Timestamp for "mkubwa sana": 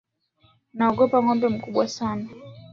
1.53-2.29